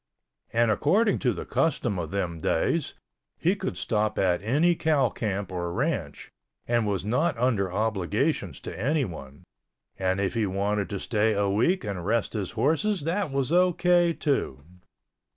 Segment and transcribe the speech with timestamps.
[0.51, 2.95] And according to the custom of them days
[3.37, 6.31] he could stop at any cow camp or ranch
[6.67, 9.43] and was not under obligations to anyone,
[9.99, 14.13] and if he wanted to stay a week and rest his horses that was O.K.
[14.13, 14.63] too.